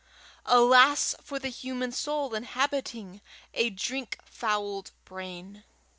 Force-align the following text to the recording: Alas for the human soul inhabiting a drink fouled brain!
Alas 0.47 1.13
for 1.21 1.37
the 1.37 1.49
human 1.49 1.91
soul 1.91 2.33
inhabiting 2.33 3.21
a 3.53 3.69
drink 3.69 4.17
fouled 4.25 4.91
brain! 5.05 5.63